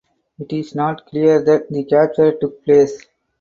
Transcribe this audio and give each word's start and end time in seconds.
It 0.39 0.51
is 0.51 0.73
not 0.73 1.05
clear 1.05 1.43
that 1.43 1.69
the 1.69 1.83
capture 1.83 2.31
took 2.31 2.65
place. 2.65 3.05